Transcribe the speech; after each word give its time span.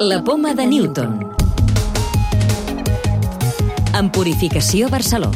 La 0.00 0.22
poma 0.22 0.54
de 0.54 0.64
Newton. 0.64 1.18
En 3.98 4.10
Purificació 4.14 4.86
Barcelona. 4.88 5.34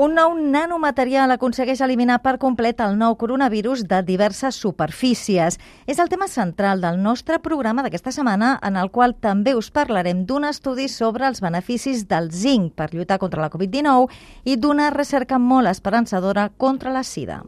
Un 0.00 0.14
nou 0.16 0.32
nanomaterial 0.40 1.34
aconsegueix 1.34 1.82
eliminar 1.84 2.22
per 2.24 2.38
complet 2.40 2.80
el 2.80 2.96
nou 2.96 3.18
coronavirus 3.20 3.84
de 3.90 4.00
diverses 4.08 4.56
superfícies. 4.56 5.60
És 5.84 6.00
el 6.00 6.08
tema 6.08 6.30
central 6.32 6.80
del 6.80 6.96
nostre 7.02 7.42
programa 7.44 7.84
d'aquesta 7.84 8.14
setmana, 8.14 8.54
en 8.64 8.80
el 8.80 8.88
qual 8.88 9.12
també 9.12 9.52
us 9.52 9.68
parlarem 9.68 10.24
d'un 10.24 10.48
estudi 10.48 10.88
sobre 10.88 11.28
els 11.28 11.44
beneficis 11.44 12.08
del 12.08 12.32
zinc 12.32 12.72
per 12.72 12.88
lluitar 12.94 13.20
contra 13.20 13.44
la 13.44 13.52
Covid-19 13.52 14.08
i 14.48 14.56
d'una 14.56 14.88
recerca 14.96 15.36
molt 15.36 15.68
esperançadora 15.68 16.48
contra 16.56 16.96
la 16.96 17.04
sida. 17.04 17.42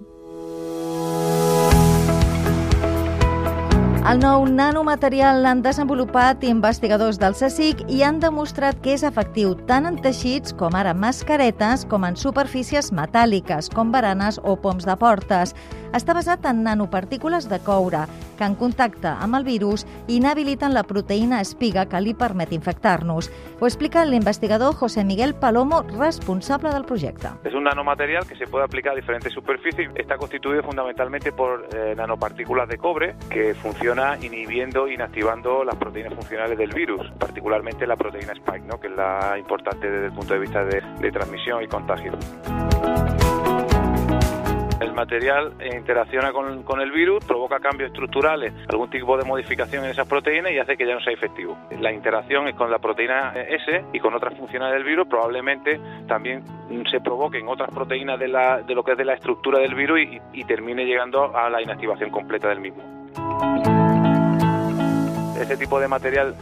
El 4.08 4.22
nou 4.22 4.46
nanomaterial 4.48 5.42
l'han 5.44 5.58
desenvolupat 5.60 6.40
investigadors 6.48 7.18
del 7.20 7.34
CSIC 7.36 7.82
i 7.92 7.98
han 8.06 8.22
demostrat 8.22 8.78
que 8.80 8.94
és 8.94 9.02
efectiu 9.04 9.50
tant 9.68 9.84
en 9.84 9.98
teixits 10.00 10.54
com 10.56 10.78
ara 10.80 10.94
mascaretes 10.96 11.84
com 11.90 12.06
en 12.08 12.16
superfícies 12.16 12.88
metàl·liques 12.88 13.68
com 13.74 13.92
baranes 13.92 14.40
o 14.40 14.54
poms 14.56 14.88
de 14.88 14.96
portes. 14.96 15.52
Està 15.96 16.12
basat 16.12 16.44
en 16.46 16.62
nanopartícules 16.66 17.48
de 17.48 17.58
coure 17.64 18.04
que 18.38 18.46
en 18.46 18.54
contacte 18.54 19.08
amb 19.08 19.38
el 19.38 19.44
virus 19.44 19.86
inhabiliten 20.06 20.74
la 20.76 20.84
proteïna 20.86 21.40
espiga 21.40 21.86
que 21.88 22.00
li 22.04 22.14
permet 22.14 22.52
infectar-nos. 22.52 23.30
Ho 23.58 23.66
explica 23.66 24.04
l'investigador 24.04 24.76
José 24.76 25.04
Miguel 25.04 25.34
Palomo, 25.34 25.82
responsable 25.98 26.70
del 26.70 26.84
proyecto. 26.84 27.32
Es 27.44 27.54
un 27.54 27.64
nanomaterial 27.64 28.26
que 28.26 28.36
se 28.36 28.46
puede 28.46 28.64
aplicar 28.64 28.92
a 28.92 28.96
diferentes 28.96 29.32
superficies. 29.32 29.90
Está 29.94 30.16
constituido 30.16 30.62
fundamentalmente 30.62 31.32
por 31.32 31.68
eh, 31.74 31.94
nanopartículas 31.96 32.68
de 32.68 32.78
cobre 32.78 33.16
que 33.30 33.54
funciona 33.54 34.16
inhibiendo 34.20 34.88
inactivando 34.88 35.64
las 35.64 35.76
proteínas 35.76 36.14
funcionales 36.14 36.58
del 36.58 36.70
virus, 36.70 37.10
particularmente 37.18 37.86
la 37.86 37.96
proteína 37.96 38.32
Spike, 38.32 38.66
¿no? 38.66 38.78
que 38.78 38.88
es 38.88 38.96
la 38.96 39.36
importante 39.38 39.90
desde 39.90 40.06
el 40.06 40.12
punto 40.12 40.34
de 40.34 40.40
vista 40.40 40.64
de, 40.64 40.82
de 41.00 41.10
transmisión 41.10 41.62
y 41.62 41.66
contagio. 41.66 42.12
Material 44.98 45.52
interacciona 45.76 46.32
con, 46.32 46.64
con, 46.64 46.80
el 46.80 46.90
virus, 46.90 47.24
provoca 47.24 47.60
cambios 47.60 47.92
estructurales, 47.92 48.52
algún 48.68 48.90
tipo 48.90 49.16
de 49.16 49.24
modificación 49.24 49.84
en 49.84 49.92
esas 49.92 50.08
proteínas 50.08 50.50
y 50.50 50.58
hace 50.58 50.76
que 50.76 50.84
ya 50.84 50.94
no 50.94 51.00
sea 51.00 51.12
efectivo. 51.12 51.56
La 51.80 51.92
interacción 51.92 52.48
es 52.48 52.56
con 52.56 52.68
la 52.68 52.80
proteína 52.80 53.32
S 53.34 53.84
y 53.92 54.00
con 54.00 54.12
otras 54.14 54.36
funciones 54.36 54.72
del 54.72 54.82
virus, 54.82 55.06
probablemente 55.06 55.78
también 56.08 56.42
se 56.90 57.00
provoquen 57.00 57.46
otras 57.46 57.70
proteínas 57.70 58.18
de, 58.18 58.26
la, 58.26 58.60
de 58.62 58.74
lo 58.74 58.82
que 58.82 58.92
es 58.92 58.98
de 58.98 59.04
la 59.04 59.14
estructura 59.14 59.60
del 59.60 59.76
virus 59.76 60.00
y, 60.00 60.20
y 60.32 60.44
termine 60.44 60.84
llegando 60.84 61.36
a 61.36 61.48
la 61.48 61.62
inactivación 61.62 62.10
completa 62.10 62.48
del 62.48 62.58
mismo. 62.58 62.82
Este 65.40 65.56
tipo 65.56 65.78
de 65.78 65.86
material 65.86 66.34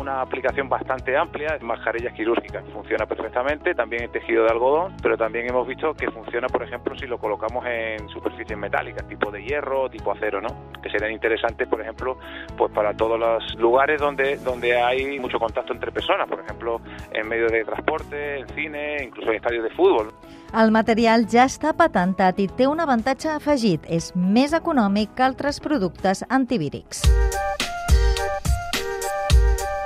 una, 0.00 0.20
aplicación 0.20 0.68
bastante 0.68 1.16
amplia, 1.16 1.58
mascarillas 1.60 2.12
quirúrgicas 2.14 2.64
funciona 2.72 3.06
perfectamente, 3.06 3.74
también 3.74 4.04
en 4.04 4.12
tejido 4.12 4.44
de 4.44 4.50
algodón, 4.50 4.94
pero 5.02 5.16
también 5.16 5.48
hemos 5.48 5.66
visto 5.66 5.94
que 5.94 6.10
funciona, 6.10 6.48
por 6.48 6.62
ejemplo, 6.62 6.96
si 6.96 7.06
lo 7.06 7.18
colocamos 7.18 7.64
en 7.66 8.08
superficies 8.08 8.58
metálicas, 8.58 9.06
tipo 9.08 9.30
de 9.30 9.42
hierro, 9.42 9.88
tipo 9.90 10.12
acero, 10.12 10.40
¿no? 10.40 10.48
Que 10.82 10.90
serían 10.90 11.12
interesantes, 11.12 11.68
por 11.68 11.80
ejemplo, 11.80 12.18
pues 12.56 12.72
para 12.72 12.94
todos 12.94 13.18
los 13.18 13.54
lugares 13.56 14.00
donde, 14.00 14.36
donde 14.38 14.76
hay 14.80 15.18
mucho 15.18 15.38
contacto 15.38 15.72
entre 15.72 15.90
personas, 15.92 16.28
por 16.28 16.40
ejemplo, 16.40 16.80
en 17.12 17.28
medio 17.28 17.48
de 17.48 17.64
transporte, 17.64 18.40
en 18.40 18.48
cine, 18.48 19.02
incluso 19.02 19.30
en 19.30 19.36
estadios 19.36 19.64
de 19.64 19.70
fútbol. 19.70 20.12
El 20.52 20.68
material 20.70 21.24
ja 21.32 21.46
està 21.48 21.72
patentat 21.72 22.36
i 22.42 22.44
té 22.44 22.66
un 22.68 22.82
avantatge 22.84 23.30
afegit. 23.32 23.88
És 23.88 24.10
més 24.12 24.52
econòmic 24.52 25.16
que 25.16 25.24
altres 25.24 25.62
productes. 25.64 26.20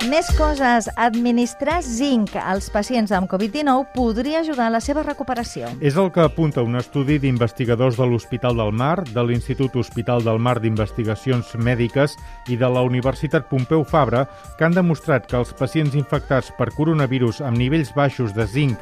Més 0.06 0.28
coses. 0.38 0.86
Administrar 1.02 1.80
zinc 1.82 2.36
als 2.38 2.68
pacients 2.70 3.10
amb 3.16 3.26
Covid-19 3.26 3.88
podria 3.90 4.44
ajudar 4.44 4.68
a 4.68 4.74
la 4.76 4.80
seva 4.84 5.02
recuperació. 5.02 5.66
És 5.82 5.96
el 5.98 6.12
que 6.14 6.22
apunta 6.22 6.62
un 6.62 6.78
estudi 6.78 7.16
d'investigadors 7.18 7.98
de 7.98 8.06
l'Hospital 8.06 8.60
del 8.60 8.70
Mar, 8.70 9.02
de 9.08 9.24
l'Institut 9.26 9.74
Hospital 9.74 10.22
del 10.22 10.38
Mar 10.38 10.60
d'Investigacions 10.62 11.56
Mèdiques 11.58 12.14
i 12.46 12.60
de 12.60 12.70
la 12.70 12.84
Universitat 12.86 13.50
Pompeu 13.50 13.82
Fabra, 13.82 14.28
que 14.58 14.68
han 14.68 14.78
demostrat 14.78 15.26
que 15.26 15.40
els 15.40 15.50
pacients 15.58 15.98
infectats 15.98 16.54
per 16.54 16.70
coronavirus 16.78 17.42
amb 17.42 17.58
nivells 17.58 17.90
baixos 17.98 18.36
de 18.36 18.46
zinc 18.46 18.78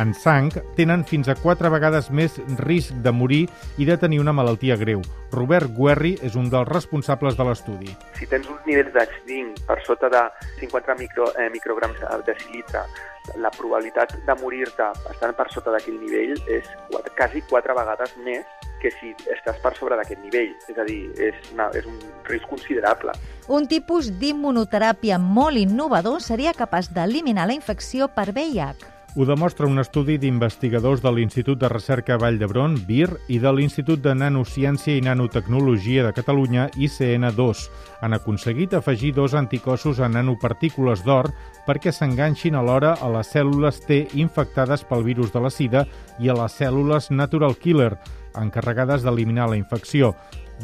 en 0.00 0.14
sang 0.14 0.50
tenen 0.76 1.04
fins 1.08 1.28
a 1.28 1.36
quatre 1.38 1.70
vegades 1.72 2.10
més 2.10 2.36
risc 2.60 2.94
de 3.04 3.12
morir 3.12 3.44
i 3.78 3.86
de 3.88 3.96
tenir 4.00 4.20
una 4.22 4.34
malaltia 4.36 4.76
greu. 4.80 5.02
Robert 5.32 5.70
Guerri 5.76 6.14
és 6.22 6.36
un 6.38 6.50
dels 6.50 6.68
responsables 6.68 7.36
de 7.38 7.46
l'estudi. 7.48 7.94
Si 8.18 8.28
tens 8.30 8.48
uns 8.50 8.66
nivells 8.66 8.92
de 8.94 9.06
zinc 9.26 9.64
per 9.68 9.80
sota 9.86 10.10
de 10.12 10.22
50 10.60 10.98
micro, 10.98 11.30
eh, 11.38 11.48
micrograms 11.52 11.98
de 12.26 12.38
silitre, 12.40 12.84
la 13.40 13.50
probabilitat 13.50 14.18
de 14.26 14.36
morir-te 14.42 14.90
estant 15.10 15.34
per 15.34 15.48
sota 15.52 15.72
d'aquell 15.72 15.96
nivell 16.00 16.36
és 16.46 16.68
quatre, 16.90 17.14
quasi 17.16 17.42
quatre 17.48 17.74
vegades 17.74 18.14
més 18.24 18.44
que 18.84 18.92
si 19.00 19.14
estàs 19.32 19.56
per 19.64 19.72
sobre 19.78 19.96
d'aquest 19.96 20.20
nivell. 20.20 20.52
És 20.68 20.78
a 20.78 20.84
dir, 20.84 21.08
és, 21.16 21.36
una, 21.54 21.70
és 21.72 21.86
un 21.88 21.96
risc 22.28 22.48
considerable. 22.50 23.16
Un 23.48 23.68
tipus 23.68 24.10
d'immunoteràpia 24.20 25.18
molt 25.18 25.60
innovador 25.60 26.20
seria 26.20 26.52
capaç 26.56 26.92
d'eliminar 26.92 27.48
la 27.48 27.56
infecció 27.56 28.10
per 28.12 28.30
VIH. 28.36 28.93
Ho 29.16 29.22
demostra 29.22 29.68
un 29.70 29.78
estudi 29.78 30.16
d'investigadors 30.18 30.98
de 30.98 31.10
l'Institut 31.14 31.60
de 31.60 31.68
Recerca 31.70 32.16
Vall 32.18 32.34
d'Hebron, 32.40 32.72
VIR, 32.88 33.12
i 33.30 33.36
de 33.38 33.52
l'Institut 33.54 34.02
de 34.02 34.10
Nanociència 34.10 34.96
i 34.98 35.04
Nanotecnologia 35.06 36.02
de 36.02 36.10
Catalunya, 36.16 36.64
ICN2. 36.74 37.62
Han 38.02 38.18
aconseguit 38.18 38.74
afegir 38.74 39.12
dos 39.14 39.38
anticossos 39.38 40.02
a 40.02 40.10
nanopartícules 40.10 41.06
d'or 41.06 41.30
perquè 41.62 41.94
s'enganxin 41.94 42.58
alhora 42.58 42.96
a 42.98 43.12
les 43.14 43.30
cèl·lules 43.30 43.84
T 43.86 44.02
infectades 44.18 44.82
pel 44.82 45.06
virus 45.06 45.30
de 45.30 45.46
la 45.46 45.54
sida 45.54 45.86
i 46.18 46.26
a 46.26 46.34
les 46.34 46.58
cèl·lules 46.58 47.12
natural 47.14 47.54
killer, 47.54 47.92
encarregades 48.34 49.06
d'eliminar 49.06 49.46
la 49.46 49.60
infecció. 49.62 50.16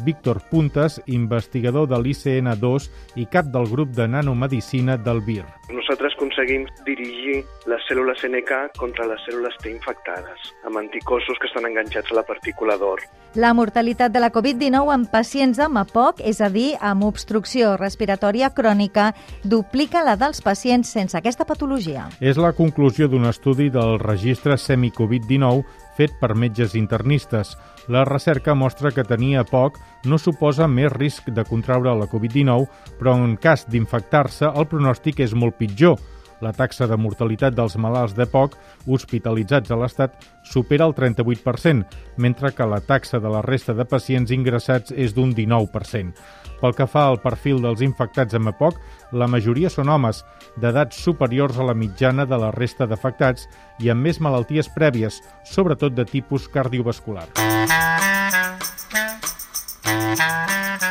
Víctor 0.05 0.41
Puntes, 0.49 1.01
investigador 1.07 1.87
de 1.87 1.99
l'ICN2 1.99 2.89
i 3.21 3.27
cap 3.31 3.51
del 3.53 3.69
grup 3.69 3.91
de 3.95 4.07
nanomedicina 4.07 4.97
del 4.97 5.21
VIR. 5.25 5.45
Nosaltres 5.71 6.15
aconseguim 6.17 6.65
dirigir 6.85 7.41
les 7.69 7.83
cèl·lules 7.87 8.23
NK 8.27 8.77
contra 8.79 9.07
les 9.09 9.21
cèl·lules 9.27 9.55
T 9.61 9.71
infectades, 9.71 10.51
amb 10.67 10.79
anticossos 10.81 11.39
que 11.39 11.49
estan 11.49 11.67
enganxats 11.69 12.11
a 12.11 12.19
la 12.19 12.25
partícula 12.27 12.77
d'or. 12.77 13.03
La 13.35 13.53
mortalitat 13.55 14.11
de 14.11 14.19
la 14.19 14.31
Covid-19 14.31 14.93
en 14.93 15.05
pacients 15.07 15.59
amb 15.63 15.79
APOC, 15.79 16.19
és 16.27 16.41
a 16.41 16.49
dir, 16.51 16.73
amb 16.79 17.05
obstrucció 17.07 17.77
respiratòria 17.79 18.51
crònica, 18.51 19.13
duplica 19.43 20.03
la 20.03 20.17
dels 20.19 20.41
pacients 20.43 20.91
sense 20.91 21.17
aquesta 21.17 21.47
patologia. 21.47 22.09
És 22.19 22.37
la 22.37 22.51
conclusió 22.53 23.07
d'un 23.07 23.29
estudi 23.29 23.69
del 23.71 23.99
registre 23.99 24.57
Semi-Covid-19 24.57 25.63
fet 26.01 26.17
per 26.21 26.33
metges 26.37 26.73
internistes. 26.77 27.53
La 27.91 28.03
recerca 28.07 28.55
mostra 28.57 28.91
que 28.95 29.05
tenir 29.05 29.35
APOC 29.41 29.77
no 30.09 30.17
suposa 30.17 30.67
més 30.67 30.91
risc 30.93 31.29
de 31.29 31.45
contraure 31.45 31.93
la 31.97 32.09
Covid-19, 32.09 32.65
però 32.99 33.15
en 33.19 33.37
cas 33.41 33.67
d'infectar-se 33.69 34.49
el 34.49 34.67
pronòstic 34.71 35.21
és 35.27 35.35
molt 35.37 35.59
pitjor. 35.61 35.99
La 36.41 36.51
taxa 36.57 36.87
de 36.89 36.97
mortalitat 36.97 37.53
dels 37.53 37.77
malalts 37.77 38.15
d'EPOC 38.17 38.57
hospitalitzats 38.89 39.71
a 39.71 39.77
l'Estat 39.77 40.17
supera 40.43 40.87
el 40.89 40.95
38%, 40.97 41.85
mentre 42.17 42.51
que 42.57 42.65
la 42.65 42.81
taxa 42.81 43.21
de 43.21 43.29
la 43.29 43.43
resta 43.45 43.75
de 43.77 43.85
pacients 43.85 44.33
ingressats 44.33 44.93
és 44.97 45.13
d'un 45.13 45.35
19%. 45.37 46.13
Pel 46.61 46.75
que 46.77 46.85
fa 46.85 47.07
al 47.09 47.17
perfil 47.21 47.61
dels 47.61 47.81
infectats 47.81 48.37
amb 48.37 48.51
EPOC, 48.51 48.77
la 49.17 49.29
majoria 49.29 49.69
són 49.69 49.89
homes, 49.89 50.21
d'edats 50.61 50.97
superiors 50.97 51.57
a 51.57 51.65
la 51.65 51.77
mitjana 51.77 52.27
de 52.29 52.37
la 52.37 52.51
resta 52.53 52.85
d'afectats 52.85 53.47
i 53.81 53.89
amb 53.89 54.05
més 54.05 54.21
malalties 54.21 54.69
prèvies, 54.69 55.21
sobretot 55.45 55.97
de 55.97 56.05
tipus 56.05 56.49
cardiovascular. 56.49 57.29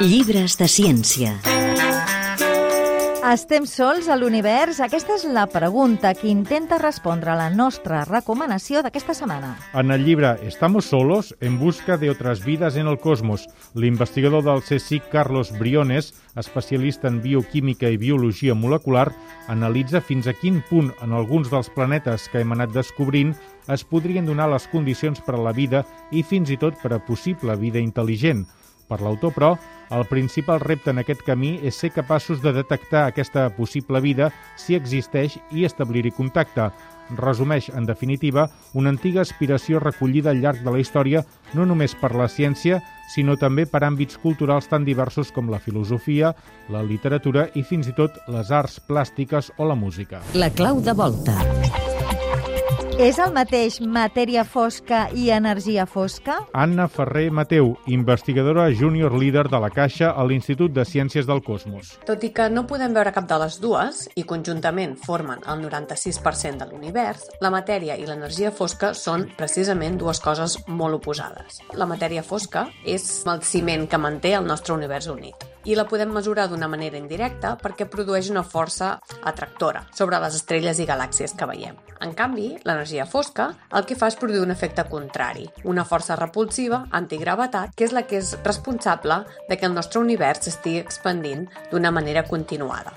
Llibres 0.01 0.57
de 0.57 0.67
ciència. 0.67 1.60
Estem 3.31 3.63
sols 3.63 4.09
a 4.11 4.17
l'univers? 4.19 4.81
Aquesta 4.83 5.15
és 5.15 5.23
la 5.31 5.45
pregunta 5.47 6.11
que 6.19 6.27
intenta 6.27 6.81
respondre 6.83 7.37
la 7.39 7.47
nostra 7.55 8.01
recomanació 8.09 8.81
d'aquesta 8.83 9.15
setmana. 9.15 9.53
En 9.71 9.95
el 9.95 10.03
llibre 10.03 10.33
Estamos 10.49 10.89
solos, 10.91 11.31
en 11.39 11.61
busca 11.61 11.97
de 11.97 12.11
otras 12.11 12.43
vidas 12.45 12.75
en 12.75 12.89
el 12.91 12.99
cosmos, 12.99 13.47
l'investigador 13.75 14.43
del 14.43 14.65
CSIC 14.67 15.07
Carlos 15.13 15.53
Briones, 15.57 16.11
especialista 16.35 17.07
en 17.07 17.23
bioquímica 17.23 17.87
i 17.87 18.01
biologia 18.03 18.57
molecular, 18.59 19.13
analitza 19.47 20.01
fins 20.03 20.27
a 20.27 20.35
quin 20.35 20.65
punt 20.67 20.91
en 20.99 21.15
alguns 21.15 21.55
dels 21.55 21.71
planetes 21.71 22.27
que 22.33 22.43
hem 22.43 22.51
anat 22.57 22.75
descobrint 22.75 23.37
es 23.71 23.87
podrien 23.87 24.27
donar 24.27 24.51
les 24.51 24.67
condicions 24.75 25.23
per 25.23 25.37
a 25.39 25.45
la 25.45 25.55
vida 25.55 25.85
i 26.11 26.25
fins 26.27 26.51
i 26.51 26.59
tot 26.59 26.83
per 26.83 26.97
a 26.97 27.05
possible 27.07 27.55
vida 27.63 27.79
intel·ligent. 27.79 28.49
Per 28.91 28.99
l'autor, 29.01 29.33
però, 29.37 29.55
el 29.95 30.05
principal 30.11 30.61
repte 30.63 30.91
en 30.91 31.01
aquest 31.03 31.23
camí 31.27 31.57
és 31.67 31.79
ser 31.79 31.93
capaços 31.95 32.43
de 32.43 32.53
detectar 32.55 33.07
aquesta 33.07 33.49
possible 33.55 34.01
vida 34.03 34.31
si 34.59 34.75
existeix 34.79 35.39
i 35.55 35.67
establir-hi 35.67 36.13
contacte. 36.15 36.71
Resumeix, 37.19 37.71
en 37.75 37.87
definitiva, 37.87 38.49
una 38.75 38.91
antiga 38.95 39.23
aspiració 39.23 39.81
recollida 39.83 40.31
al 40.31 40.43
llarg 40.43 40.63
de 40.63 40.71
la 40.71 40.79
història 40.83 41.25
no 41.55 41.67
només 41.67 41.97
per 41.99 42.13
la 42.15 42.29
ciència, 42.31 42.79
sinó 43.11 43.35
també 43.35 43.67
per 43.67 43.83
àmbits 43.87 44.19
culturals 44.23 44.71
tan 44.71 44.87
diversos 44.87 45.35
com 45.35 45.51
la 45.51 45.59
filosofia, 45.59 46.35
la 46.71 46.85
literatura 46.87 47.49
i 47.59 47.67
fins 47.67 47.91
i 47.91 47.97
tot 47.99 48.23
les 48.31 48.55
arts 48.55 48.79
plàstiques 48.87 49.51
o 49.59 49.67
la 49.67 49.79
música. 49.79 50.23
La 50.35 50.53
clau 50.55 50.79
de 50.83 50.95
volta. 50.95 51.39
És 53.01 53.17
el 53.17 53.31
mateix 53.33 53.79
matèria 53.81 54.43
fosca 54.45 55.07
i 55.17 55.31
energia 55.33 55.87
fosca? 55.89 56.35
Anna 56.53 56.85
Ferrer 56.93 57.31
Mateu, 57.33 57.71
investigadora 57.89 58.67
júnior 58.77 59.15
líder 59.17 59.47
de 59.49 59.57
la 59.63 59.71
Caixa 59.73 60.11
a 60.11 60.25
l'Institut 60.29 60.75
de 60.77 60.85
Ciències 60.85 61.25
del 61.25 61.41
Cosmos. 61.41 61.95
Tot 62.05 62.27
i 62.29 62.29
que 62.37 62.51
no 62.53 62.67
podem 62.69 62.93
veure 62.93 63.15
cap 63.17 63.25
de 63.31 63.39
les 63.41 63.57
dues, 63.63 64.03
i 64.21 64.27
conjuntament 64.29 64.99
formen 65.01 65.41
el 65.49 65.63
96% 65.65 66.61
de 66.61 66.67
l'univers, 66.69 67.23
la 67.41 67.49
matèria 67.55 67.97
i 67.97 68.05
l'energia 68.05 68.51
fosca 68.53 68.91
són 68.93 69.25
precisament 69.39 69.97
dues 69.97 70.21
coses 70.21 70.59
molt 70.69 70.99
oposades. 70.99 71.63
La 71.81 71.89
matèria 71.89 72.21
fosca 72.27 72.67
és 72.85 73.07
el 73.25 73.41
ciment 73.41 73.87
que 73.89 74.03
manté 74.03 74.35
el 74.37 74.45
nostre 74.45 74.77
univers 74.77 75.09
unit 75.09 75.47
i 75.65 75.77
la 75.77 75.87
podem 75.89 76.13
mesurar 76.13 76.51
d'una 76.53 76.69
manera 76.69 77.01
indirecta 77.01 77.55
perquè 77.65 77.89
produeix 77.89 78.29
una 78.29 78.45
força 78.45 78.99
atractora 79.25 79.87
sobre 79.97 80.21
les 80.21 80.37
estrelles 80.37 80.85
i 80.85 80.89
galàxies 80.89 81.37
que 81.37 81.49
veiem. 81.49 81.81
En 82.01 82.15
canvi, 82.17 82.55
l'energia 82.65 83.05
fosca 83.05 83.51
el 83.77 83.85
que 83.85 83.97
fa 83.99 84.09
és 84.09 84.17
produir 84.17 84.41
un 84.41 84.53
efecte 84.55 84.87
contrari, 84.89 85.45
una 85.69 85.85
força 85.85 86.17
repulsiva, 86.17 86.87
antigravetat, 86.97 87.75
que 87.77 87.85
és 87.85 87.93
la 87.93 88.07
que 88.09 88.17
és 88.23 88.33
responsable 88.41 89.19
de 89.51 89.59
que 89.61 89.69
el 89.69 89.77
nostre 89.77 90.01
univers 90.01 90.47
s'estigui 90.47 90.81
expandint 90.81 91.45
d'una 91.69 91.93
manera 91.93 92.25
continuada. 92.25 92.95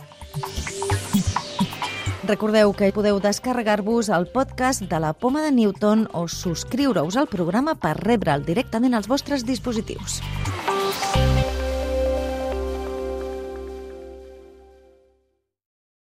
Recordeu 2.24 2.72
que 2.72 2.94
podeu 2.96 3.20
descarregar-vos 3.20 4.08
el 4.08 4.30
podcast 4.32 4.88
de 4.88 5.00
la 5.04 5.12
Poma 5.12 5.44
de 5.44 5.52
Newton 5.52 6.08
o 6.16 6.30
subscriure-us 6.32 7.20
al 7.20 7.28
programa 7.28 7.76
per 7.76 7.98
rebre'l 8.00 8.48
directament 8.48 8.96
als 8.96 9.12
vostres 9.12 9.44
dispositius. 9.44 10.22